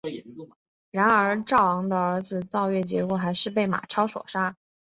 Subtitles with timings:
[0.89, 4.57] 然而赵昂的儿子赵月结果还是被马超所杀。